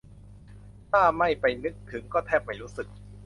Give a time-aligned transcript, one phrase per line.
[0.91, 2.87] ถ้าไม่ไปนึกถึงก็แทบไม่รู้สึก